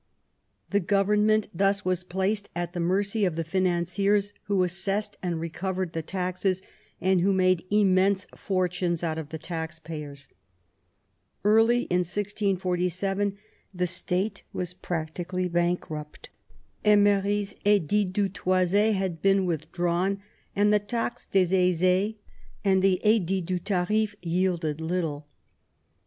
[0.71, 5.47] The government thus was placed at the mercy of the financiers, who assessed and re
[5.51, 6.63] covered the taxes,
[6.99, 10.27] and who made immense fortunes out of the taxpayers.
[11.43, 13.37] Early in 1647
[13.75, 16.31] the State was practi cally bankrupt.
[16.83, 20.19] Emery's 4dU du tois4 had been with drawn,
[20.55, 22.15] and the taxe des ais4s
[22.65, 25.27] and the idit du tarif yielded little.